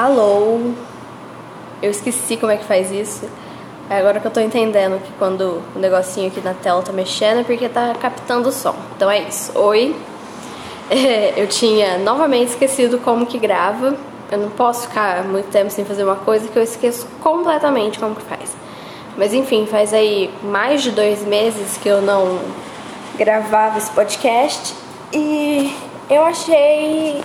[0.00, 0.58] Alô?
[1.82, 3.28] Eu esqueci como é que faz isso.
[3.90, 7.40] É agora que eu tô entendendo que quando o negocinho aqui na tela tá mexendo
[7.40, 8.74] é porque tá captando o som.
[8.96, 9.52] Então é isso.
[9.58, 9.94] Oi.
[11.36, 13.94] Eu tinha novamente esquecido como que grava.
[14.32, 18.14] Eu não posso ficar muito tempo sem fazer uma coisa que eu esqueço completamente como
[18.14, 18.56] que faz.
[19.18, 22.38] Mas enfim, faz aí mais de dois meses que eu não
[23.18, 24.72] gravava esse podcast
[25.12, 25.76] e
[26.08, 27.20] eu achei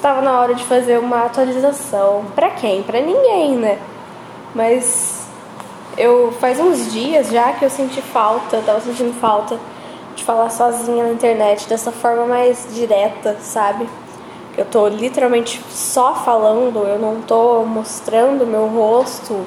[0.00, 2.24] estava na hora de fazer uma atualização.
[2.34, 2.82] Pra quem?
[2.82, 3.78] Pra ninguém, né?
[4.54, 5.28] Mas
[5.96, 9.58] eu faz uns dias já que eu senti falta, tava sentindo falta
[10.16, 13.86] de falar sozinha na internet dessa forma mais direta, sabe?
[14.56, 19.44] Eu tô literalmente só falando, eu não tô mostrando meu rosto,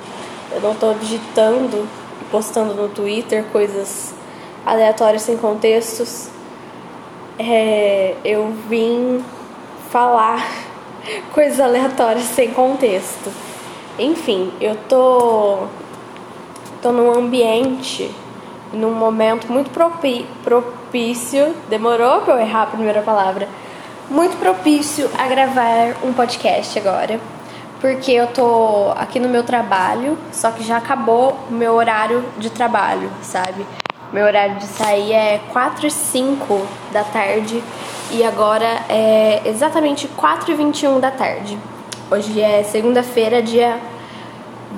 [0.52, 1.88] eu não tô digitando
[2.22, 4.14] e postando no Twitter coisas
[4.66, 6.30] aleatórias sem contextos.
[7.40, 9.24] É, eu vim
[9.94, 10.44] falar
[11.32, 13.32] coisas aleatórias sem contexto.
[14.00, 15.68] Enfim, eu tô,
[16.82, 18.10] tô num ambiente,
[18.74, 19.70] num momento muito
[20.44, 21.56] propício.
[21.70, 23.48] Demorou pra eu errar a primeira palavra.
[24.10, 27.20] Muito propício a gravar um podcast agora.
[27.80, 32.50] Porque eu tô aqui no meu trabalho, só que já acabou o meu horário de
[32.50, 33.66] trabalho, sabe?
[34.12, 37.62] Meu horário de sair é 4 e 5 da tarde
[38.12, 41.58] e agora é exatamente 4 e 21 da tarde.
[42.12, 43.80] Hoje é segunda-feira, dia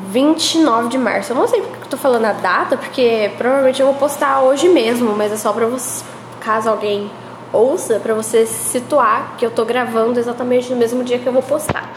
[0.10, 1.32] 29 de março.
[1.32, 4.70] Eu não sei porque eu tô falando a data, porque provavelmente eu vou postar hoje
[4.70, 6.04] mesmo, mas é só pra você,
[6.40, 7.10] caso alguém
[7.52, 11.44] ouça, pra você situar que eu tô gravando exatamente no mesmo dia que eu vou
[11.44, 11.92] postar.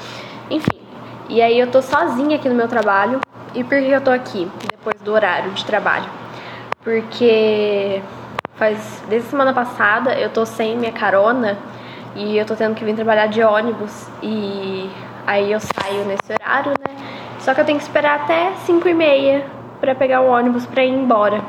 [0.50, 0.78] Enfim,
[1.28, 3.20] e aí eu tô sozinha aqui no meu trabalho.
[3.54, 6.08] E por que eu tô aqui depois do horário de trabalho?
[6.82, 8.02] Porque
[8.58, 11.56] faz desde semana passada eu tô sem minha carona
[12.14, 14.90] e eu tô tendo que vir trabalhar de ônibus e
[15.28, 16.96] Aí eu saio nesse horário, né?
[17.38, 19.44] Só que eu tenho que esperar até 5 e meia
[19.78, 21.42] para pegar o ônibus para ir embora.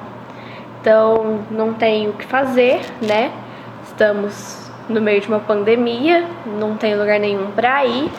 [0.82, 3.32] Então não tenho o que fazer, né?
[3.86, 8.12] Estamos no meio de uma pandemia, não tem lugar nenhum para ir.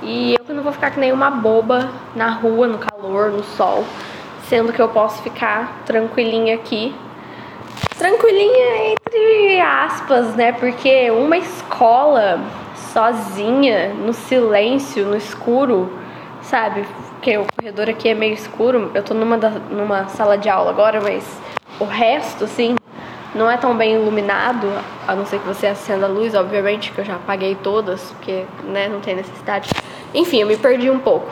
[0.00, 3.84] E eu não vou ficar que nem uma boba na rua, no calor, no sol,
[4.44, 6.94] sendo que eu posso ficar tranquilinha aqui.
[7.98, 10.52] Tranquilinha entre aspas, né?
[10.52, 12.40] Porque uma escola
[12.92, 15.92] sozinha, no silêncio, no escuro,
[16.42, 16.84] sabe?
[17.12, 18.90] Porque o corredor aqui é meio escuro.
[18.94, 21.24] Eu tô numa, da, numa sala de aula agora, mas
[21.78, 22.76] o resto, assim,
[23.34, 24.66] não é tão bem iluminado,
[25.06, 28.44] a não ser que você acenda a luz, obviamente, que eu já apaguei todas, porque,
[28.64, 29.70] né, não tem necessidade.
[30.12, 31.28] Enfim, eu me perdi um pouco.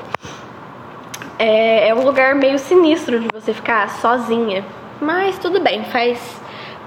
[1.38, 4.64] É, é um lugar meio sinistro de você ficar sozinha.
[5.00, 6.40] Mas tudo bem, faz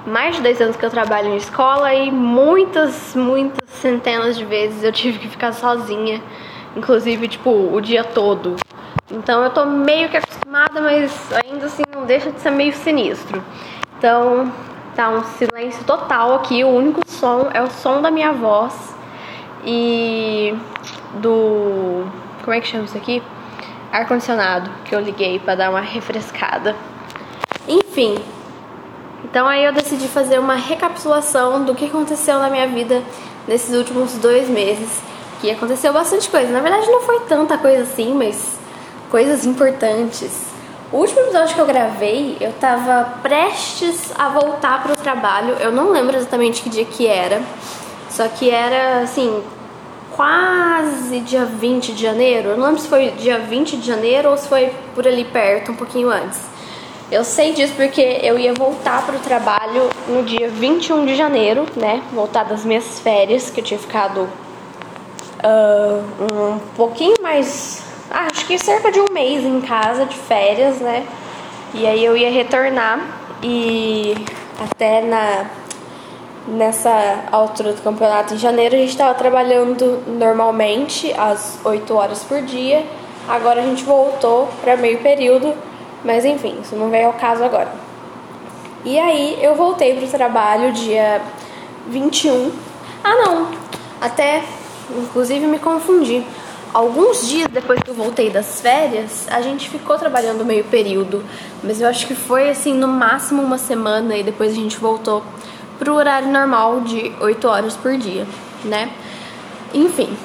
[0.06, 4.84] mais de 10 anos que eu trabalho em escola e muitas, muitas centenas de vezes
[4.84, 6.22] eu tive que ficar sozinha,
[6.76, 8.58] inclusive, tipo, o dia todo.
[9.10, 13.42] Então eu tô meio que acostumada, mas ainda assim não deixa de ser meio sinistro.
[13.98, 14.52] Então
[14.96, 18.96] tá um silêncio total aqui, o único som é o som da minha voz
[19.64, 20.54] e
[21.16, 22.06] do.
[22.44, 23.22] Como é que chama isso aqui?
[23.92, 26.76] Ar-condicionado que eu liguei para dar uma refrescada.
[27.92, 28.16] Enfim,
[29.26, 33.04] então aí eu decidi fazer uma recapitulação do que aconteceu na minha vida
[33.46, 35.02] nesses últimos dois meses.
[35.42, 36.54] Que aconteceu bastante coisa.
[36.54, 38.58] Na verdade não foi tanta coisa assim, mas
[39.10, 40.32] coisas importantes.
[40.90, 45.56] O último episódio que eu gravei, eu tava prestes a voltar pro trabalho.
[45.60, 47.42] Eu não lembro exatamente que dia que era.
[48.10, 49.44] Só que era assim,
[50.16, 52.50] quase dia 20 de janeiro.
[52.52, 55.74] Eu não lembro se foi dia 20 de janeiro ou se foi por ali perto,
[55.74, 56.51] um pouquinho antes.
[57.12, 61.66] Eu sei disso porque eu ia voltar para o trabalho no dia 21 de janeiro,
[61.76, 62.02] né?
[62.14, 64.30] Voltar das minhas férias, que eu tinha ficado
[65.44, 67.84] uh, um pouquinho mais.
[68.10, 71.06] Ah, acho que cerca de um mês em casa de férias, né?
[71.74, 73.06] E aí eu ia retornar
[73.44, 74.16] e
[74.58, 75.50] até na
[76.48, 82.42] nessa altura do campeonato em janeiro a gente estava trabalhando normalmente às 8 horas por
[82.42, 82.86] dia.
[83.28, 85.54] Agora a gente voltou para meio período
[86.04, 87.72] mas enfim, isso não veio ao caso agora.
[88.84, 91.22] E aí eu voltei pro trabalho dia
[91.88, 92.52] 21.
[93.04, 93.48] Ah não,
[94.00, 94.44] até
[94.90, 96.24] inclusive me confundi.
[96.74, 101.24] Alguns dias depois que eu voltei das férias, a gente ficou trabalhando meio período,
[101.62, 105.22] mas eu acho que foi assim no máximo uma semana e depois a gente voltou
[105.78, 108.26] pro horário normal de 8 horas por dia,
[108.64, 108.90] né?
[109.74, 110.16] Enfim,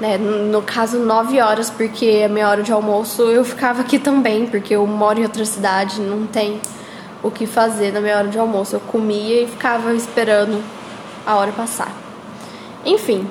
[0.00, 0.18] né?
[0.18, 4.74] No caso, 9 horas, porque a minha hora de almoço eu ficava aqui também, porque
[4.74, 6.60] eu moro em outra cidade, não tem
[7.22, 8.76] o que fazer na minha hora de almoço.
[8.76, 10.62] Eu comia e ficava esperando
[11.26, 11.92] a hora passar.
[12.84, 13.26] Enfim.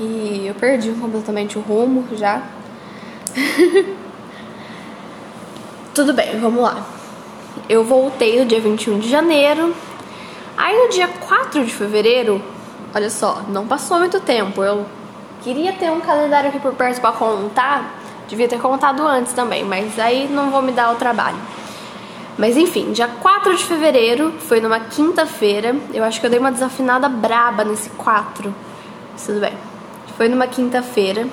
[0.00, 2.42] E eu perdi completamente o rumo já.
[5.94, 6.86] Tudo bem, vamos lá.
[7.68, 9.74] Eu voltei no dia 21 de janeiro.
[10.56, 12.42] Aí no dia 4 de fevereiro,
[12.94, 14.62] olha só, não passou muito tempo.
[14.62, 14.86] Eu
[15.42, 17.94] queria ter um calendário aqui por perto para contar.
[18.28, 21.38] Devia ter contado antes também, mas aí não vou me dar o trabalho.
[22.36, 25.74] Mas enfim, dia 4 de fevereiro, foi numa quinta-feira.
[25.92, 28.54] Eu acho que eu dei uma desafinada braba nesse 4.
[29.24, 29.54] Tudo bem.
[30.16, 31.26] Foi numa quinta-feira.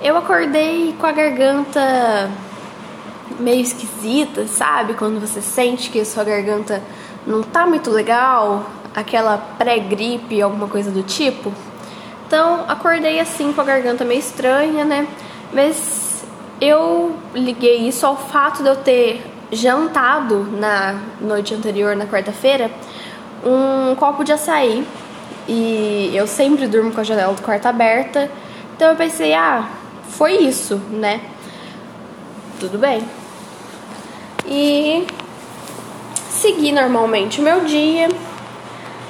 [0.00, 2.30] Eu acordei com a garganta
[3.38, 4.94] meio esquisita, sabe?
[4.94, 6.82] Quando você sente que a sua garganta
[7.26, 8.64] não tá muito legal,
[8.94, 11.52] aquela pré-gripe, alguma coisa do tipo.
[12.32, 15.06] Então, acordei assim com a garganta meio estranha, né?
[15.52, 16.24] Mas
[16.62, 22.70] eu liguei isso ao fato de eu ter jantado na noite anterior, na quarta-feira,
[23.44, 24.82] um copo de açaí.
[25.46, 28.30] E eu sempre durmo com a janela do quarto aberta.
[28.74, 29.68] Então eu pensei, ah,
[30.08, 31.20] foi isso, né?
[32.58, 33.06] Tudo bem.
[34.46, 35.06] E
[36.30, 38.08] segui normalmente o meu dia.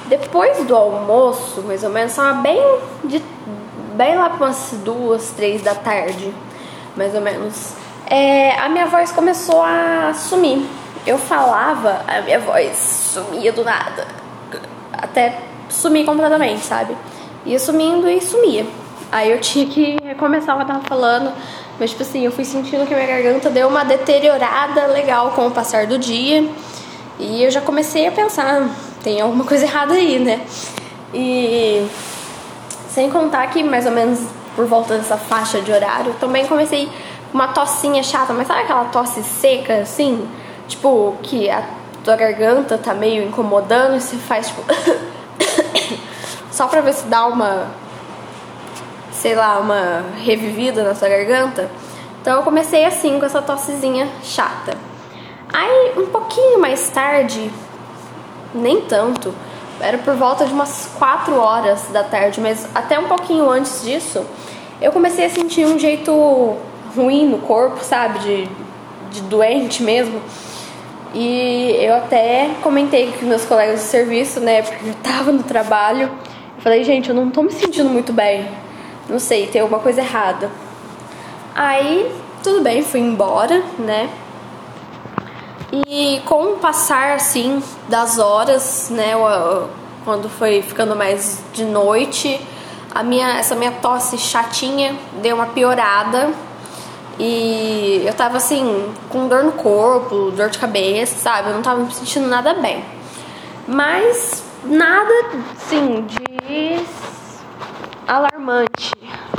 [0.07, 2.61] Depois do almoço, mais ou menos, tava bem,
[3.05, 3.23] de,
[3.95, 6.33] bem lá para umas duas, três da tarde,
[6.95, 7.73] mais ou menos
[8.05, 10.65] é, a minha voz começou a sumir.
[11.05, 14.07] Eu falava, a minha voz sumia do nada.
[14.91, 15.39] Até
[15.69, 16.95] sumir completamente, sabe?
[17.45, 18.65] Ia sumindo e sumia.
[19.11, 21.33] Aí eu tinha que recomeçar o que eu tava falando.
[21.79, 25.51] Mas, tipo assim, eu fui sentindo que minha garganta deu uma deteriorada legal com o
[25.51, 26.47] passar do dia.
[27.19, 28.69] E eu já comecei a pensar,
[29.03, 30.41] tem alguma coisa errada aí, né?
[31.13, 31.85] E
[32.89, 34.19] sem contar que mais ou menos
[34.55, 36.89] por volta dessa faixa de horário, também comecei
[37.33, 40.27] uma tossinha chata, mas sabe aquela tosse seca, assim?
[40.67, 41.63] Tipo, que a
[42.03, 44.63] tua garganta tá meio incomodando e você faz, tipo.
[46.51, 47.67] só pra ver se dá uma.
[49.11, 51.69] sei lá, uma revivida na sua garganta.
[52.21, 54.77] Então eu comecei assim, com essa tossezinha chata.
[55.51, 57.51] Aí, um pouquinho mais tarde,
[58.53, 59.33] nem tanto,
[59.79, 64.25] era por volta de umas 4 horas da tarde, mas até um pouquinho antes disso,
[64.81, 66.57] eu comecei a sentir um jeito
[66.95, 68.19] ruim no corpo, sabe?
[68.19, 68.49] De,
[69.11, 70.21] de doente mesmo.
[71.13, 74.61] E eu até comentei com meus colegas de serviço, né?
[74.61, 76.09] Porque eu tava no trabalho.
[76.55, 78.47] Eu falei, gente, eu não tô me sentindo muito bem.
[79.07, 80.49] Não sei, tem alguma coisa errada.
[81.53, 82.11] Aí,
[82.41, 84.09] tudo bem, fui embora, né?
[85.87, 89.13] E com o passar, assim, das horas, né?
[90.05, 92.39] Quando foi ficando mais de noite,
[92.93, 96.31] a minha, essa minha tosse chatinha deu uma piorada
[97.17, 101.49] e eu tava assim, com dor no corpo, dor de cabeça, sabe?
[101.49, 102.85] Eu não tava me sentindo nada bem.
[103.67, 105.13] Mas nada,
[105.55, 106.85] assim, de
[108.07, 108.91] alarmante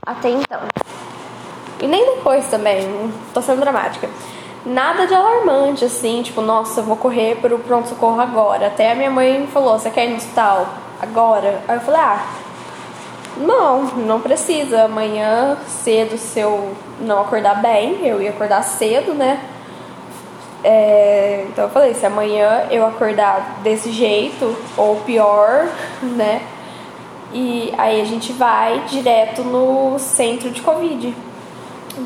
[0.05, 0.61] até então.
[1.81, 4.09] E nem depois também, tô sendo dramática.
[4.67, 8.69] Nada de alarmante, assim, tipo, nossa, eu vou correr pro pronto-socorro agora.
[8.69, 10.67] Até a minha mãe falou: você quer ir no hospital
[11.03, 11.63] agora?
[11.69, 12.25] Aí eu falei: ah
[13.37, 14.85] não, não precisa.
[14.85, 19.41] Amanhã cedo, se eu não acordar bem, eu ia acordar cedo, né?
[20.63, 25.69] É, então eu falei, se amanhã eu acordar desse jeito, ou pior,
[26.03, 26.43] né?
[27.33, 31.15] E aí a gente vai direto no centro de Covid.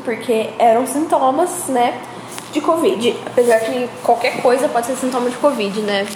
[0.03, 1.99] Porque eram sintomas, né?
[2.51, 3.15] De Covid.
[3.25, 6.07] Apesar que qualquer coisa pode ser sintoma de Covid, né?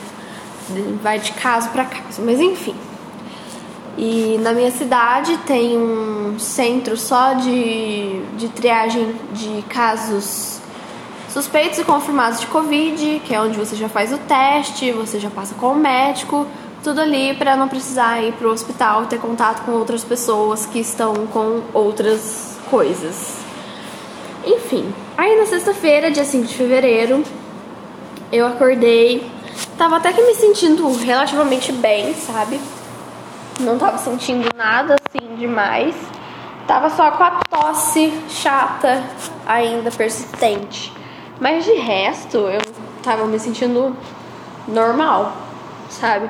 [1.01, 2.21] Vai de caso para caso.
[2.21, 2.75] Mas enfim.
[3.97, 10.59] E na minha cidade tem um centro só de, de triagem de casos
[11.29, 15.29] suspeitos e confirmados de Covid, que é onde você já faz o teste, você já
[15.29, 16.47] passa com o médico,
[16.83, 20.79] tudo ali para não precisar ir para o hospital ter contato com outras pessoas que
[20.79, 23.42] estão com outras coisas.
[24.45, 27.23] Enfim, aí na sexta-feira, dia 5 de fevereiro,
[28.31, 29.25] eu acordei,
[29.77, 32.59] tava até que me sentindo relativamente bem, sabe?
[33.59, 35.95] Não tava sentindo nada assim demais.
[36.67, 39.03] Tava só com a tosse chata
[39.45, 40.91] ainda persistente.
[41.39, 42.61] Mas de resto, eu
[43.01, 43.95] tava me sentindo
[44.67, 45.33] normal,
[45.89, 46.29] sabe?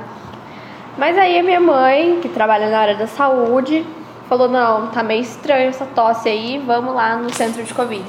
[0.97, 3.85] Mas aí a minha mãe, que trabalha na área da saúde,
[4.33, 8.03] falou: não, tá meio estranho essa tosse aí, vamos lá no centro de Covid.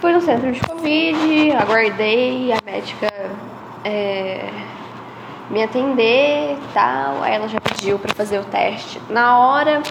[0.00, 3.12] Fui no centro de Covid, aguardei, a médica
[3.84, 4.48] é,
[5.50, 7.22] me atender e tal.
[7.22, 9.82] Aí ela já pediu para fazer o teste na hora.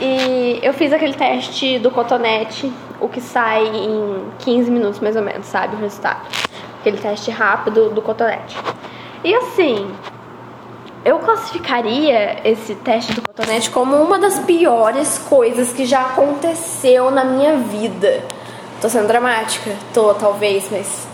[0.00, 5.22] E eu fiz aquele teste do cotonete, o que sai em 15 minutos mais ou
[5.22, 5.76] menos, sabe?
[5.76, 6.26] O resultado.
[6.80, 8.56] Aquele teste rápido do cotonete.
[9.24, 9.90] E assim,
[11.04, 17.24] eu classificaria esse teste do cotonete como uma das piores coisas que já aconteceu na
[17.24, 18.22] minha vida.
[18.80, 19.74] Tô sendo dramática?
[19.94, 21.06] Tô, talvez, mas.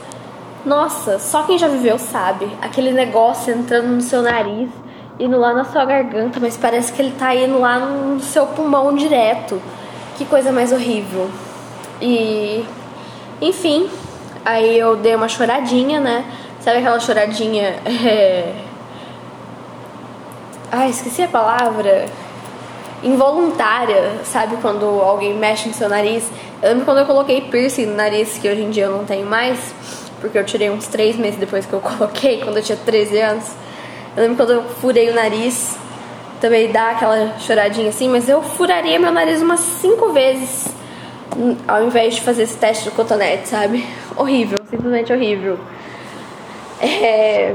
[0.64, 2.50] Nossa, só quem já viveu sabe.
[2.60, 4.70] Aquele negócio entrando no seu nariz,
[5.18, 8.94] indo lá na sua garganta, mas parece que ele tá indo lá no seu pulmão
[8.94, 9.60] direto.
[10.16, 11.30] Que coisa mais horrível.
[12.00, 12.64] E.
[13.40, 13.90] Enfim,
[14.44, 16.24] aí eu dei uma choradinha, né?
[16.60, 17.76] Sabe aquela choradinha.
[18.06, 18.73] É
[20.70, 22.06] Ai, esqueci a palavra.
[23.02, 24.56] Involuntária, sabe?
[24.56, 26.28] Quando alguém mexe no seu nariz.
[26.62, 29.26] Eu lembro quando eu coloquei piercing no nariz, que hoje em dia eu não tenho
[29.26, 29.58] mais,
[30.20, 33.52] porque eu tirei uns três meses depois que eu coloquei, quando eu tinha 13 anos.
[34.16, 35.76] Eu lembro quando eu furei o nariz,
[36.40, 40.72] também dá aquela choradinha assim, mas eu furaria meu nariz umas cinco vezes
[41.66, 43.84] ao invés de fazer esse teste do cotonete, sabe?
[44.16, 45.58] Horrível, simplesmente horrível.
[46.80, 47.54] É...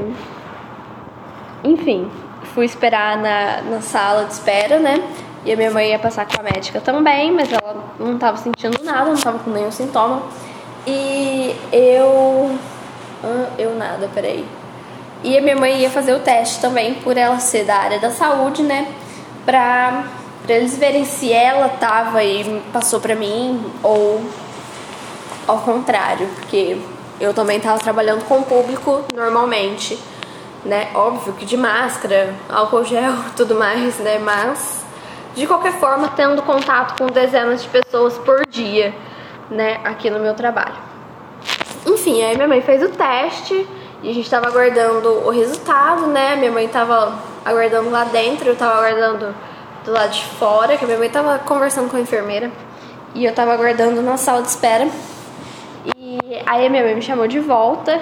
[1.64, 2.10] Enfim,
[2.54, 5.02] fui esperar na, na sala de espera, né?
[5.44, 8.82] E a minha mãe ia passar com a médica também, mas ela não tava sentindo
[8.84, 10.22] nada, não tava com nenhum sintoma.
[10.86, 12.58] E eu.
[13.58, 14.46] Eu nada, peraí.
[15.22, 18.10] E a minha mãe ia fazer o teste também, por ela ser da área da
[18.10, 18.88] saúde, né?
[19.44, 20.04] Pra,
[20.42, 24.22] pra eles verem se ela tava e passou pra mim ou
[25.46, 26.78] ao contrário, porque
[27.20, 29.98] eu também tava trabalhando com o público normalmente
[30.64, 30.90] né?
[30.94, 34.18] Óbvio que de máscara, álcool gel, tudo mais, né?
[34.18, 34.84] Mas
[35.34, 38.92] de qualquer forma, tendo contato com dezenas de pessoas por dia,
[39.48, 40.74] né, aqui no meu trabalho.
[41.86, 43.66] Enfim, aí minha mãe fez o teste
[44.02, 46.36] e a gente tava aguardando o resultado, né?
[46.36, 47.14] Minha mãe tava
[47.44, 49.34] aguardando lá dentro, eu tava aguardando
[49.84, 52.50] do lado de fora, que minha mãe tava conversando com a enfermeira
[53.14, 54.88] e eu tava aguardando na sala de espera.
[55.96, 58.00] E aí a minha mãe me chamou de volta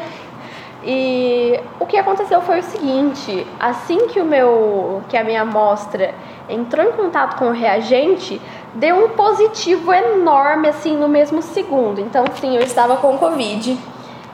[0.84, 6.14] e o que aconteceu foi o seguinte, assim que o meu que a minha amostra
[6.48, 8.40] entrou em contato com o reagente,
[8.74, 12.00] deu um positivo enorme assim no mesmo segundo.
[12.00, 13.78] Então, sim, eu estava com covid.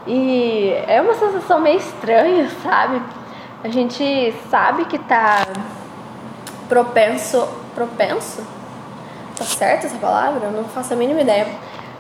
[0.06, 3.00] E é uma sensação meio estranha, sabe?
[3.62, 5.46] A gente sabe que tá
[6.68, 8.46] propenso, propenso?
[9.36, 10.46] Tá certo essa palavra?
[10.46, 11.46] Eu não faço a mínima ideia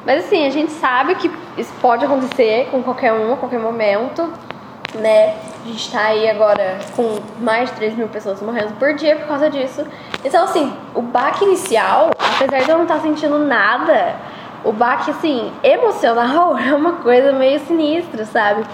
[0.04, 4.30] mas assim, a gente sabe que isso pode acontecer com qualquer um, a qualquer momento,
[4.94, 5.34] né?
[5.64, 9.26] A gente tá aí agora com mais de 3 mil pessoas morrendo por dia por
[9.26, 9.84] causa disso.
[10.24, 14.14] Então, assim, o baque inicial, apesar de eu não estar tá sentindo nada,
[14.64, 18.64] o baque, assim, emocional é uma coisa meio sinistra, sabe?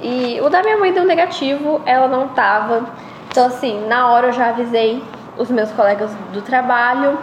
[0.00, 2.84] E o da minha mãe deu negativo, ela não tava.
[3.30, 5.02] Então, assim, na hora eu já avisei
[5.36, 7.18] os meus colegas do trabalho.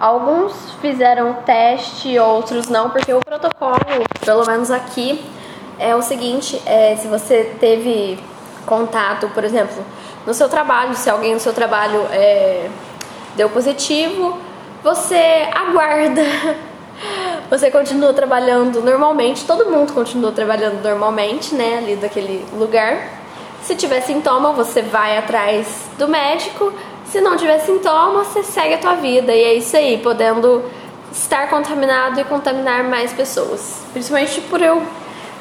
[0.00, 3.76] Alguns fizeram teste, outros não, porque o protocolo,
[4.24, 5.22] pelo menos aqui,
[5.78, 8.18] é o seguinte: é, se você teve
[8.64, 9.84] contato, por exemplo,
[10.26, 12.70] no seu trabalho, se alguém no seu trabalho é,
[13.36, 14.38] deu positivo,
[14.82, 16.22] você aguarda,
[17.50, 23.20] você continua trabalhando normalmente, todo mundo continua trabalhando normalmente, né, ali daquele lugar.
[23.62, 26.72] Se tiver sintoma, você vai atrás do médico,
[27.10, 30.62] se não tiver sintoma, você segue a tua vida e é isso aí, podendo
[31.12, 33.82] estar contaminado e contaminar mais pessoas.
[33.92, 34.80] Principalmente por eu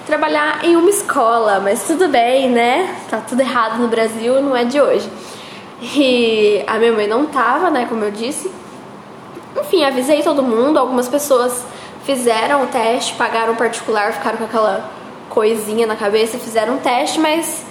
[0.07, 2.95] trabalhar em uma escola, mas tudo bem, né?
[3.07, 5.07] Tá tudo errado no Brasil, não é de hoje.
[5.81, 8.51] E a minha mãe não tava, né, como eu disse.
[9.55, 11.63] Enfim, avisei todo mundo, algumas pessoas
[12.03, 14.89] fizeram o teste, pagaram particular, ficaram com aquela
[15.29, 17.63] coisinha na cabeça fizeram o teste, mas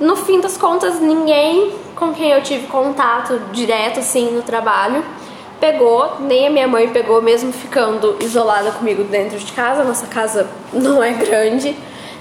[0.00, 5.04] no fim das contas ninguém com quem eu tive contato direto assim no trabalho
[5.64, 9.82] pegou, nem a minha mãe pegou, mesmo ficando isolada comigo dentro de casa.
[9.82, 11.74] Nossa casa não é grande.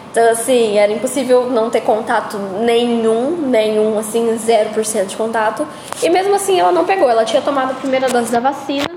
[0.09, 5.67] Então, assim, era impossível não ter contato nenhum, nenhum, assim, 0% de contato.
[6.01, 7.09] E mesmo assim, ela não pegou.
[7.09, 8.87] Ela tinha tomado a primeira dose da vacina.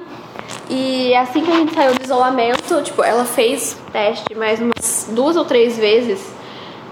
[0.68, 5.36] E assim que a gente saiu do isolamento, tipo, ela fez teste mais umas duas
[5.36, 6.35] ou três vezes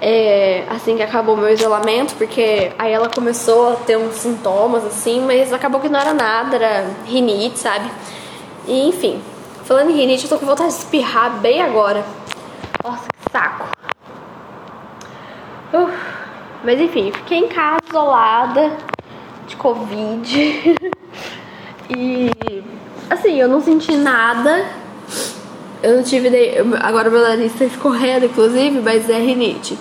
[0.07, 5.23] é, assim que acabou meu isolamento, porque aí ela começou a ter uns sintomas assim,
[5.23, 7.91] mas acabou que não era nada, era rinite, sabe?
[8.69, 9.23] E enfim,
[9.65, 12.05] falando em rinite, eu tô com vontade de espirrar bem agora.
[12.85, 13.67] Nossa, que saco.
[16.63, 18.77] Mas enfim, fiquei em casa isolada
[19.47, 20.75] de Covid.
[21.97, 22.31] e
[23.09, 24.67] assim, eu não senti nada.
[25.83, 26.29] Eu não tive.
[26.83, 29.79] Agora meu nariz tá escorrendo, inclusive, mas é rinite.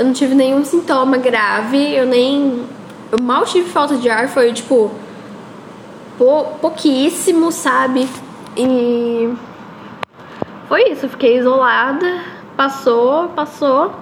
[0.00, 2.64] Eu não tive nenhum sintoma grave, eu nem.
[3.12, 4.90] Eu mal tive falta de ar, foi tipo.
[6.16, 8.08] Pou, pouquíssimo, sabe?
[8.56, 9.30] E.
[10.68, 12.22] Foi isso, eu fiquei isolada,
[12.56, 13.92] passou, passou.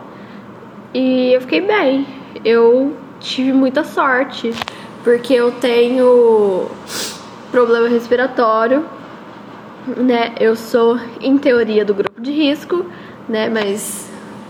[0.95, 2.07] E eu fiquei bem.
[2.45, 4.55] Eu tive muita sorte,
[5.03, 6.71] porque eu tenho
[7.51, 8.85] problema respiratório,
[9.97, 10.33] né?
[10.39, 12.87] Eu sou, em teoria, do grupo de risco,
[13.29, 13.49] né?
[13.49, 14.08] Mas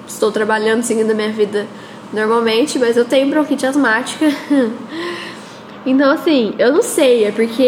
[0.09, 1.67] estou trabalhando, seguindo a minha vida
[2.13, 4.27] normalmente, mas eu tenho bronquite asmática.
[5.85, 7.63] então, assim, eu não sei, é porque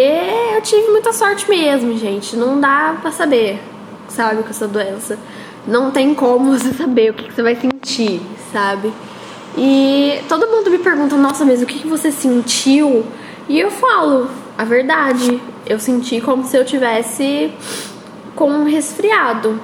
[0.55, 2.37] eu tive muita sorte mesmo, gente.
[2.37, 3.61] Não dá pra saber,
[4.09, 5.19] sabe, com essa doença.
[5.67, 8.21] Não tem como você saber o que, que você vai sentir,
[8.53, 8.93] sabe?
[9.57, 13.05] E todo mundo me pergunta, nossa, mas o que, que você sentiu?
[13.49, 15.41] E eu falo a verdade.
[15.67, 17.53] Eu senti como se eu tivesse
[18.35, 19.61] com um resfriado,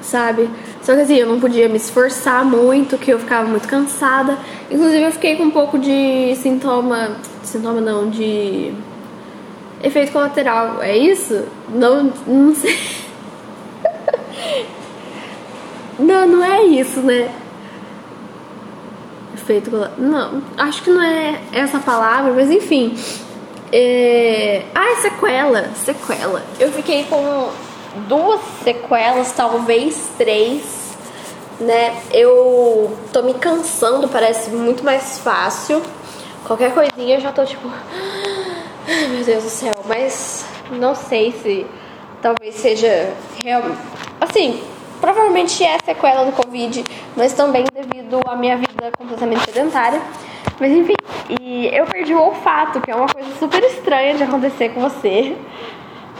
[0.00, 0.48] sabe?
[0.88, 4.38] Só que assim, eu não podia me esforçar muito, que eu ficava muito cansada.
[4.70, 7.10] Inclusive eu fiquei com um pouco de sintoma.
[7.42, 8.72] Sintoma não, de.
[9.84, 10.82] Efeito colateral.
[10.82, 11.44] É isso?
[11.68, 12.74] Não, não sei.
[16.00, 17.34] não, não é isso, né?
[19.34, 20.00] Efeito colateral.
[20.00, 22.96] Não, acho que não é essa palavra, mas enfim.
[23.70, 24.62] É...
[24.74, 25.68] Ah, é sequela.
[25.84, 26.42] Sequela.
[26.58, 27.50] Eu fiquei com
[28.06, 30.96] duas sequelas, talvez três,
[31.60, 31.96] né?
[32.12, 35.82] Eu tô me cansando, parece muito mais fácil.
[36.46, 37.68] Qualquer coisinha eu já tô tipo,
[38.86, 41.66] ai meu Deus do céu, mas não sei se
[42.22, 43.62] talvez seja real.
[44.20, 44.62] Assim,
[45.00, 46.84] provavelmente é sequela do Covid,
[47.16, 50.00] mas também devido à minha vida completamente sedentária.
[50.60, 50.94] Mas enfim,
[51.40, 55.36] e eu perdi o olfato, que é uma coisa super estranha de acontecer com você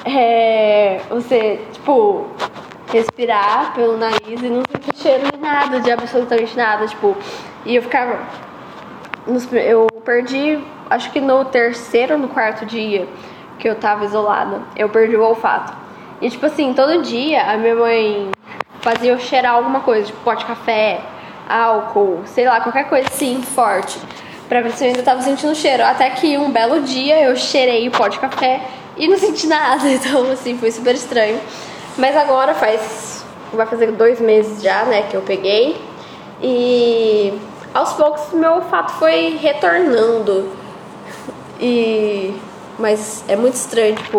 [0.05, 2.27] é, você, tipo,
[2.93, 7.17] respirar pelo nariz e não sentir cheiro de nada, de absolutamente nada, tipo,
[7.65, 8.19] e eu ficava.
[9.53, 13.07] Eu perdi, acho que no terceiro ou no quarto dia
[13.59, 15.77] que eu tava isolada, eu perdi o olfato.
[16.21, 18.31] E tipo assim, todo dia a minha mãe
[18.81, 21.01] fazia eu cheirar alguma coisa, tipo pó de café,
[21.49, 23.99] álcool, sei lá, qualquer coisa assim, forte.
[24.49, 25.85] Pra ver se eu ainda tava sentindo cheiro.
[25.85, 28.63] Até que um belo dia eu cheirei o pó de café
[28.99, 31.41] e não senti nada, então assim, foi super estranho.
[31.97, 33.25] Mas agora faz.
[33.53, 35.81] Vai fazer dois meses já, né, que eu peguei.
[36.43, 37.33] E
[37.75, 40.51] aos poucos meu olfato foi retornando.
[41.61, 42.35] E.
[42.79, 44.19] Mas é muito estranho, tipo.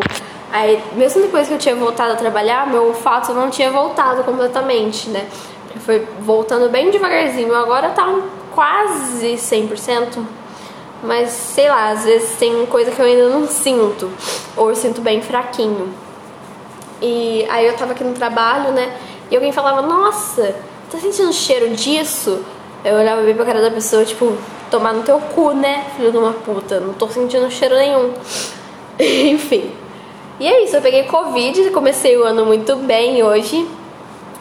[0.52, 5.08] Aí, mesmo depois que eu tinha voltado a trabalhar, meu olfato não tinha voltado completamente,
[5.10, 5.28] né?
[5.82, 7.54] Foi voltando bem devagarzinho.
[7.54, 8.08] Agora tá
[8.54, 10.39] quase 100%.
[11.02, 14.12] Mas sei lá, às vezes tem coisa que eu ainda não sinto,
[14.58, 15.94] ou eu sinto bem fraquinho.
[17.02, 18.98] E aí eu tava aqui no trabalho, né?
[19.32, 20.56] E alguém falava: Nossa,
[20.92, 22.44] tá sentindo cheiro disso?
[22.84, 24.38] Eu olhava bem pra cara da pessoa, tipo,
[24.70, 26.80] tomar no teu cu, né, filho de uma puta?
[26.80, 28.14] Não tô sentindo cheiro nenhum.
[29.00, 29.72] Enfim.
[30.40, 33.68] E é isso, eu peguei Covid, comecei o ano muito bem hoje.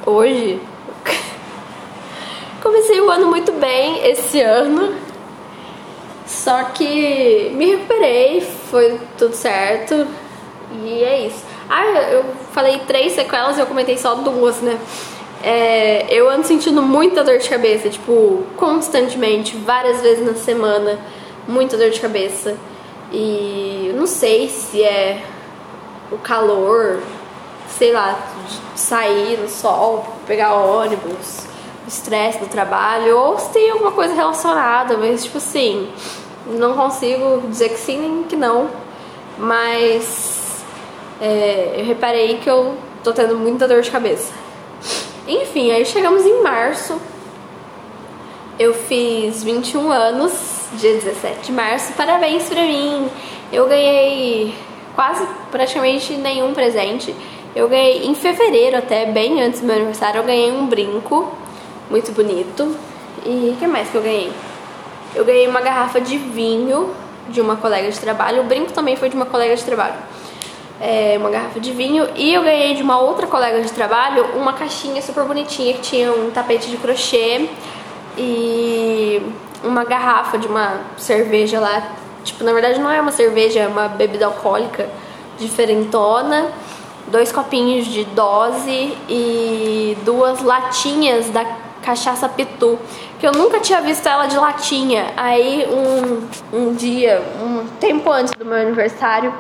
[0.07, 0.61] Hoje?
[2.63, 5.08] comecei o ano muito bem esse ano.
[6.29, 10.07] Só que me recuperei, foi tudo certo
[10.85, 11.43] e é isso.
[11.71, 14.79] Ah, eu falei três sequelas e eu comentei só duas, né?
[15.43, 20.99] É, eu ando sentindo muita dor de cabeça, tipo, constantemente, várias vezes na semana,
[21.47, 22.57] muita dor de cabeça.
[23.11, 25.23] E não sei se é
[26.13, 27.01] o calor,
[27.69, 28.19] sei lá,
[28.75, 31.48] sair no sol, pegar ônibus,
[31.89, 35.89] estresse do trabalho, ou se tem alguma coisa relacionada, mas tipo assim,
[36.47, 38.71] não consigo dizer que sim nem que não,
[39.37, 40.65] mas
[41.21, 44.33] é, eu reparei que eu tô tendo muita dor de cabeça.
[45.27, 47.01] Enfim, aí chegamos em março,
[48.59, 50.33] eu fiz 21 anos,
[50.75, 53.09] dia 17 de março, parabéns pra mim!
[53.53, 54.55] Eu ganhei
[54.95, 57.15] quase praticamente nenhum presente.
[57.55, 61.33] Eu ganhei em fevereiro, até bem antes do meu aniversário, eu ganhei um brinco
[61.91, 62.77] muito bonito.
[63.25, 64.33] E o que mais que eu ganhei?
[65.15, 66.95] Eu ganhei uma garrafa de vinho
[67.29, 68.43] de uma colega de trabalho.
[68.43, 69.95] O brinco também foi de uma colega de trabalho.
[70.81, 72.09] É, uma garrafa de vinho.
[72.15, 76.13] E eu ganhei de uma outra colega de trabalho uma caixinha super bonitinha que tinha
[76.13, 77.49] um tapete de crochê
[78.17, 79.21] e
[79.65, 81.91] uma garrafa de uma cerveja lá.
[82.25, 84.89] Tipo, na verdade não é uma cerveja, é uma bebida alcoólica
[85.39, 86.53] diferentona
[87.11, 91.45] dois copinhos de dose e duas latinhas da
[91.89, 92.79] cachaça pitu,
[93.19, 95.07] que eu nunca tinha visto ela de latinha.
[95.17, 99.33] Aí um, um dia, um tempo antes do meu aniversário,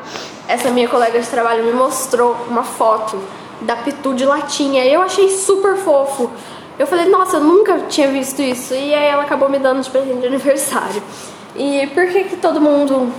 [0.48, 3.18] essa minha colega de trabalho me mostrou uma foto
[3.60, 4.82] da pitu de latinha.
[4.84, 6.30] E eu achei super fofo.
[6.78, 8.72] Eu falei, nossa, eu nunca tinha visto isso.
[8.72, 11.02] E aí ela acabou me dando de presente de aniversário.
[11.54, 13.12] E por que que todo mundo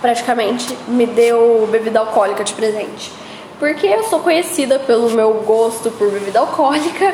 [0.00, 3.12] praticamente me deu bebida alcoólica de presente?
[3.58, 7.12] Porque eu sou conhecida pelo meu gosto por bebida alcoólica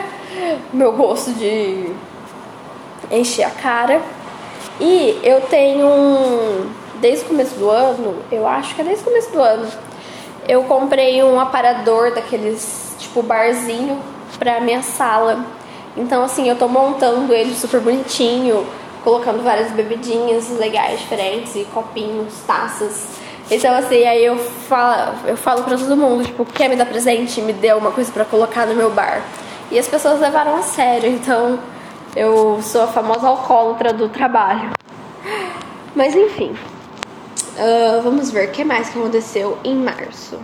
[0.73, 1.93] meu gosto de
[3.11, 4.03] encher a cara.
[4.81, 6.71] E eu tenho um.
[7.01, 9.69] Desde o começo do ano, eu acho que é desde o começo do ano,
[10.49, 13.99] eu comprei um aparador daqueles tipo barzinho
[14.39, 15.45] pra minha sala.
[15.97, 18.67] Então, assim, eu tô montando ele super bonitinho,
[19.05, 23.07] colocando várias bebidinhas legais, diferentes, e copinhos, taças.
[23.51, 27.41] Então, assim, aí eu falo, eu falo pra todo mundo, tipo, quer me dar presente?
[27.43, 29.23] Me dê uma coisa para colocar no meu bar.
[29.71, 31.59] E as pessoas levaram a sério, então
[32.15, 34.71] eu sou a famosa alcoólatra do trabalho.
[35.95, 36.55] Mas enfim,
[37.57, 40.39] uh, vamos ver o que mais que aconteceu em março.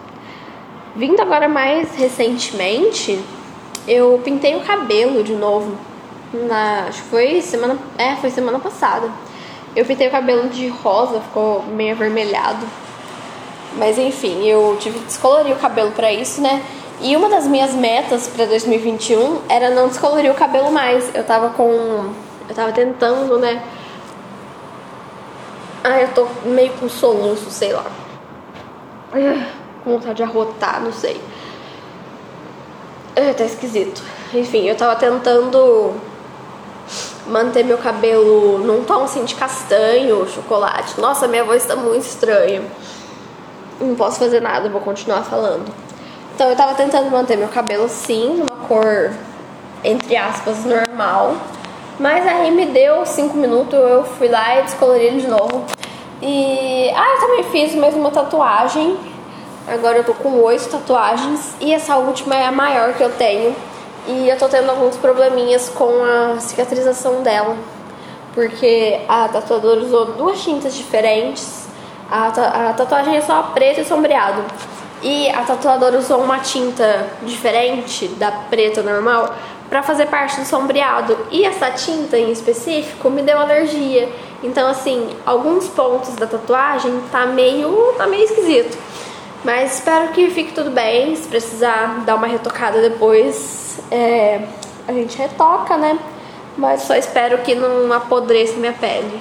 [0.97, 3.23] Vindo agora mais recentemente,
[3.87, 5.77] eu pintei o cabelo de novo.
[6.33, 9.11] Na, acho que foi semana, é, foi semana passada.
[9.75, 12.67] Eu pintei o cabelo de rosa, ficou meio avermelhado.
[13.77, 16.63] Mas enfim, eu tive que descolorir o cabelo para isso, né?
[17.03, 21.11] E uma das minhas metas para 2021 era não descolorir o cabelo mais.
[21.15, 22.13] Eu tava com.
[22.47, 23.63] Eu tava tentando, né?
[25.83, 27.87] Ah, eu tô meio com soluço, sei lá.
[29.83, 31.19] Com vontade de arrotar, não sei.
[33.17, 34.03] É, tá esquisito.
[34.35, 35.95] Enfim, eu tava tentando
[37.27, 41.01] manter meu cabelo num tom assim de castanho, chocolate.
[41.01, 42.63] Nossa, minha voz tá muito estranha.
[43.81, 45.73] Não posso fazer nada, vou continuar falando.
[46.41, 49.13] Então eu tava tentando manter meu cabelo assim, numa cor,
[49.85, 51.37] entre aspas, normal.
[51.99, 55.67] Mas aí me deu 5 minutos, eu fui lá e descolori ele de novo.
[56.23, 56.91] E.
[56.97, 58.97] Ah, eu também fiz mais uma tatuagem.
[59.69, 61.57] Agora eu tô com oito tatuagens.
[61.61, 63.55] E essa última é a maior que eu tenho.
[64.07, 67.55] E eu tô tendo alguns probleminhas com a cicatrização dela.
[68.35, 71.69] Porque a tatuadora usou duas tintas diferentes.
[72.11, 74.43] A, a tatuagem é só preto e sombreado.
[75.03, 79.35] E a tatuadora usou uma tinta diferente da preta normal
[79.69, 81.17] para fazer parte do sombreado.
[81.31, 84.09] E essa tinta em específico me deu alergia.
[84.43, 88.77] Então, assim, alguns pontos da tatuagem tá meio, tá meio esquisito.
[89.45, 91.15] Mas espero que fique tudo bem.
[91.17, 94.43] Se precisar dar uma retocada depois, é,
[94.87, 95.99] a gente retoca, né?
[96.59, 99.21] Mas só espero que não apodreça minha pele.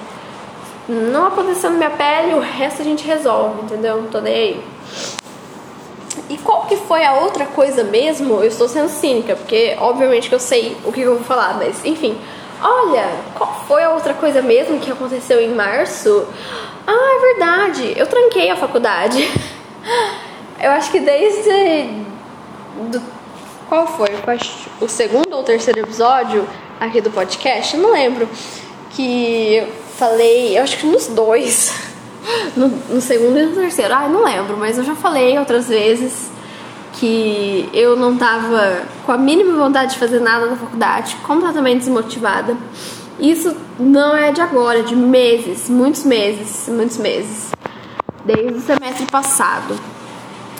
[0.90, 4.02] Não apodrecendo minha pele, o resto a gente resolve, entendeu?
[4.02, 4.64] Não tô nem aí.
[6.30, 8.36] E qual que foi a outra coisa mesmo?
[8.36, 11.84] Eu estou sendo cínica, porque obviamente que eu sei o que eu vou falar, mas
[11.86, 12.18] enfim.
[12.62, 16.28] Olha, qual foi a outra coisa mesmo que aconteceu em março?
[16.86, 19.20] Ah, é verdade, eu tranquei a faculdade.
[20.62, 21.90] Eu acho que desde.
[22.92, 23.02] Do,
[23.70, 24.10] qual foi?
[24.82, 26.46] O segundo ou terceiro episódio
[26.80, 27.78] aqui do podcast?
[27.78, 28.28] Eu não lembro.
[28.92, 31.72] Que eu falei, eu acho que nos dois
[32.56, 33.94] no, no segundo e no terceiro.
[33.94, 36.30] Ah, não lembro, mas eu já falei outras vezes
[36.94, 42.58] que eu não tava com a mínima vontade de fazer nada na faculdade, completamente desmotivada.
[43.20, 47.52] Isso não é de agora, é de meses, muitos meses, muitos meses.
[48.26, 49.76] Desde o semestre passado.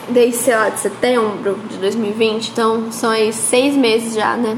[0.10, 2.50] Desde, sei lá, de setembro de 2020.
[2.50, 4.58] Então, são aí seis meses já, né?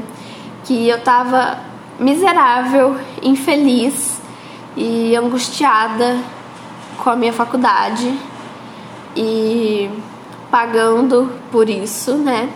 [0.64, 1.58] Que eu tava
[1.98, 4.20] miserável, infeliz
[4.76, 6.16] e angustiada
[6.98, 8.18] com a minha faculdade
[9.16, 9.90] e
[10.50, 12.48] pagando por isso, né?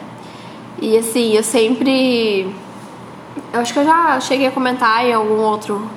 [0.80, 2.54] E assim, eu sempre.
[3.52, 5.88] Eu acho que eu já cheguei a comentar em algum outro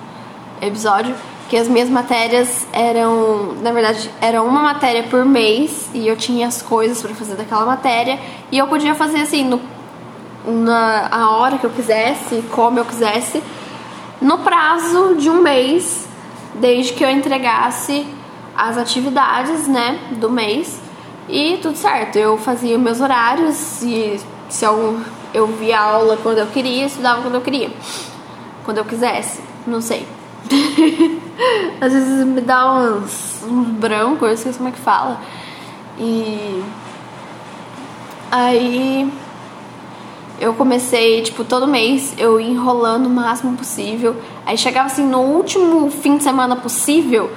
[0.62, 1.16] episódio
[1.50, 6.48] que as minhas matérias eram, na verdade, era uma matéria por mês e eu tinha
[6.48, 8.20] as coisas para fazer daquela matéria
[8.52, 9.60] e eu podia fazer assim no,
[10.46, 13.42] na a hora que eu quisesse, como eu quisesse,
[14.22, 16.08] no prazo de um mês,
[16.54, 18.06] desde que eu entregasse
[18.60, 20.82] as atividades, né, do mês
[21.30, 22.18] e tudo certo.
[22.18, 24.20] Eu fazia meus horários e
[24.50, 25.00] se eu,
[25.34, 27.72] eu via aula quando eu queria, estudava quando eu queria,
[28.66, 30.06] quando eu quisesse, não sei.
[31.80, 35.22] Às vezes me dá uns, uns brancos, eu esqueci como é que fala.
[35.98, 36.62] E
[38.30, 39.10] aí
[40.38, 44.18] eu comecei, tipo, todo mês eu enrolando o máximo possível.
[44.46, 47.32] Aí chegava assim no último fim de semana possível,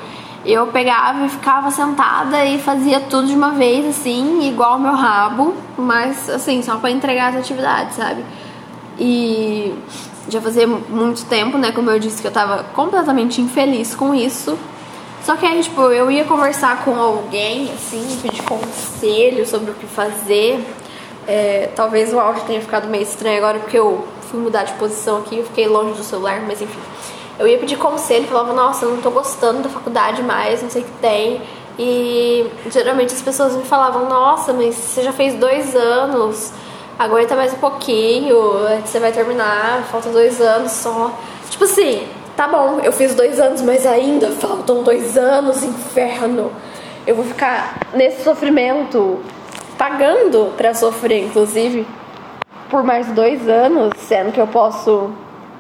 [0.45, 4.93] eu pegava e ficava sentada e fazia tudo de uma vez, assim, igual ao meu
[4.93, 8.25] rabo, mas assim, só para entregar as atividades, sabe?
[8.99, 9.75] E
[10.29, 11.73] já fazia muito tempo, né?
[11.73, 14.59] Como eu disse, que eu tava completamente infeliz com isso.
[15.25, 19.87] Só que aí, tipo, eu ia conversar com alguém, assim, pedir conselho sobre o que
[19.87, 20.65] fazer.
[21.27, 25.19] É, talvez o áudio tenha ficado meio estranho agora, porque eu fui mudar de posição
[25.19, 26.81] aqui, eu fiquei longe do celular, mas enfim.
[27.43, 30.85] Eu ia pedir conselho, falava, nossa, não tô gostando da faculdade mais, não sei o
[30.85, 31.43] que tem.
[31.77, 36.53] E geralmente as pessoas me falavam, nossa, mas você já fez dois anos,
[36.97, 38.37] aguenta mais um pouquinho,
[38.85, 41.11] você vai terminar, falta dois anos só.
[41.51, 46.53] Tipo assim, tá bom, eu fiz dois anos, mas ainda faltam dois anos, inferno.
[47.05, 49.19] Eu vou ficar nesse sofrimento,
[49.77, 51.89] pagando pra sofrer, inclusive,
[52.71, 55.11] por mais dois anos, sendo que eu posso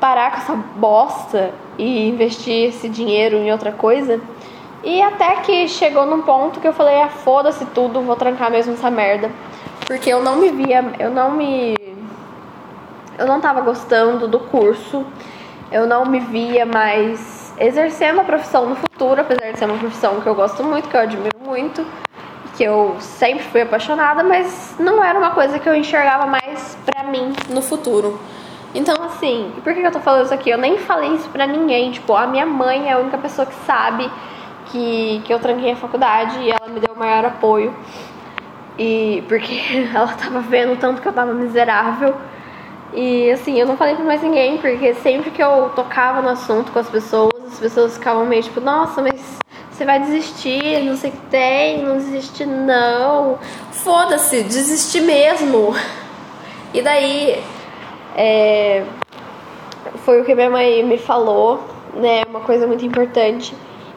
[0.02, 4.20] parar com essa bosta e investir esse dinheiro em outra coisa.
[4.82, 8.72] E até que chegou num ponto que eu falei, ah, foda-se tudo, vou trancar mesmo
[8.72, 9.30] essa merda.
[9.86, 11.76] Porque eu não me via, eu não me.
[13.16, 15.06] Eu não tava gostando do curso,
[15.70, 20.20] eu não me via mais exercendo a profissão no futuro, apesar de ser uma profissão
[20.20, 21.86] que eu gosto muito, que eu admiro muito,
[22.56, 27.04] que eu sempre fui apaixonada, mas não era uma coisa que eu enxergava mais pra
[27.04, 28.18] mim no futuro.
[28.74, 30.50] Então, assim, por que eu tô falando isso aqui?
[30.50, 31.92] Eu nem falei isso pra ninguém.
[31.92, 34.10] Tipo, a minha mãe é a única pessoa que sabe
[34.66, 37.74] que, que eu tranquei a faculdade e ela me deu o maior apoio.
[38.78, 39.60] E porque
[39.94, 42.14] ela tava vendo tanto que eu tava miserável.
[42.94, 46.72] E assim, eu não falei pra mais ninguém, porque sempre que eu tocava no assunto
[46.72, 49.38] com as pessoas, as pessoas ficavam meio tipo, nossa, mas
[49.70, 53.38] você vai desistir, não sei o que tem, não desiste não.
[53.70, 55.74] Foda-se, desistir mesmo.
[56.74, 57.42] E daí,
[58.16, 58.84] é,
[60.04, 61.60] foi o que minha mãe me falou,
[61.94, 62.22] né?
[62.28, 63.54] Uma coisa muito importante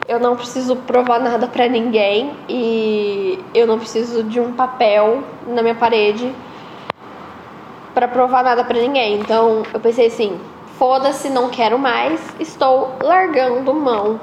[0.08, 5.62] eu não preciso provar nada para ninguém e eu não preciso de um papel na
[5.62, 6.32] minha parede
[7.92, 9.18] para provar nada para ninguém.
[9.18, 10.38] Então eu pensei assim:
[10.78, 14.20] foda-se, não quero mais, estou largando mão.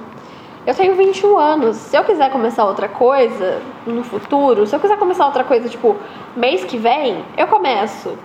[0.65, 1.75] Eu tenho 21 anos.
[1.75, 5.97] Se eu quiser começar outra coisa no futuro, se eu quiser começar outra coisa tipo
[6.37, 8.17] mês que vem, eu começo.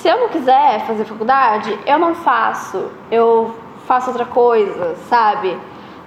[0.00, 2.90] Se eu não quiser fazer faculdade, eu não faço.
[3.10, 3.54] Eu
[3.86, 5.56] faço outra coisa, sabe?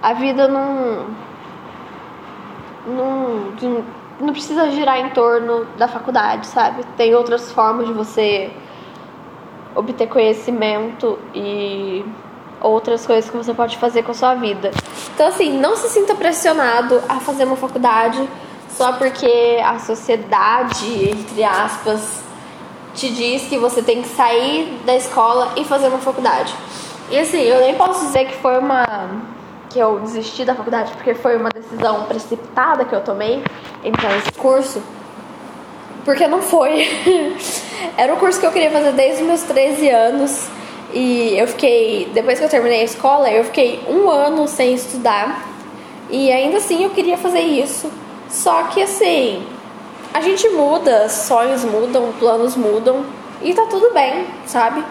[0.02, 1.06] a vida não,
[2.86, 3.52] não,
[4.20, 6.84] não precisa girar em torno da faculdade, sabe?
[6.96, 8.50] Tem outras formas de você
[9.74, 12.04] obter conhecimento e
[12.60, 14.70] outras coisas que você pode fazer com a sua vida.
[15.14, 18.26] Então, assim, não se sinta pressionado a fazer uma faculdade
[18.70, 22.24] só porque a sociedade, entre aspas,
[22.94, 26.54] te diz que você tem que sair da escola e fazer uma faculdade.
[27.10, 28.84] E assim, eu nem posso dizer que foi uma
[29.68, 33.42] que eu desisti da faculdade porque foi uma decisão precipitada que eu tomei
[33.84, 34.82] entrar nesse curso.
[36.04, 36.88] Porque não foi.
[37.96, 40.48] Era o curso que eu queria fazer desde os meus 13 anos.
[40.92, 45.48] E eu fiquei, depois que eu terminei a escola, eu fiquei um ano sem estudar.
[46.10, 47.90] E ainda assim eu queria fazer isso.
[48.28, 49.44] Só que assim,
[50.12, 53.04] a gente muda, sonhos mudam, planos mudam.
[53.42, 54.84] E tá tudo bem, sabe?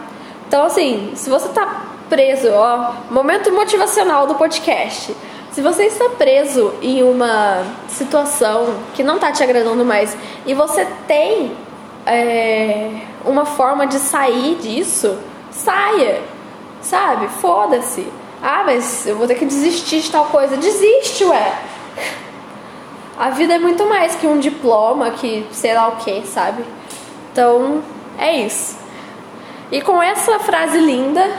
[0.47, 5.15] Então assim, se você tá preso, ó, momento motivacional do podcast.
[5.51, 10.87] Se você está preso em uma situação que não está te agradando mais e você
[11.07, 11.51] tem
[12.05, 12.89] é,
[13.25, 15.17] uma forma de sair disso,
[15.51, 16.21] saia,
[16.81, 17.27] sabe?
[17.27, 18.07] Foda-se.
[18.41, 20.55] Ah, mas eu vou ter que desistir de tal coisa.
[20.55, 21.53] Desiste, ué.
[23.19, 26.63] A vida é muito mais que um diploma, que sei lá o que, sabe?
[27.29, 27.83] Então,
[28.17, 28.77] é isso.
[29.69, 31.29] E com essa frase linda,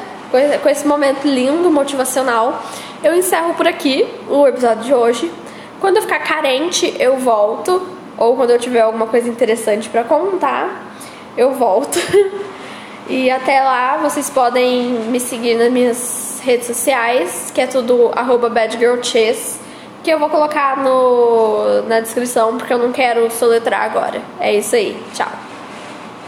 [0.63, 2.63] com esse momento lindo, motivacional,
[3.03, 5.33] eu encerro por aqui o episódio de hoje.
[5.81, 7.89] Quando eu ficar carente, eu volto,
[8.19, 10.95] ou quando eu tiver alguma coisa interessante para contar,
[11.35, 11.99] eu volto.
[13.09, 18.11] e até lá, vocês podem me seguir nas minhas redes sociais, que é tudo
[18.51, 19.59] badgirlchess,
[20.03, 24.23] que eu vou colocar no, na descrição, porque eu não quero soletrar agora.
[24.39, 25.50] É isso aí, tchau.